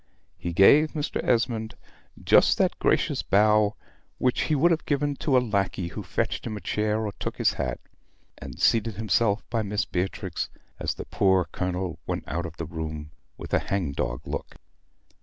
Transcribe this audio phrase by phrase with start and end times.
[0.35, 1.23] He gave Mr.
[1.23, 1.75] Esmond
[2.23, 3.75] just that gracious bow
[4.17, 7.37] which he would have given to a lackey who fetched him a chair or took
[7.37, 7.79] his hat,
[8.39, 13.11] and seated himself by Miss Beatrix, as the poor Colonel went out of the room
[13.37, 14.55] with a hang dog look.